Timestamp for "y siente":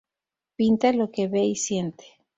1.43-2.05